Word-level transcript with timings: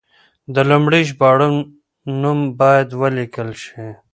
د 0.53 0.55
لومړي 0.69 1.01
ژباړن 1.09 1.53
نوم 2.21 2.39
باید 2.59 2.87
ولیکل 3.01 3.49
شي. 3.63 3.85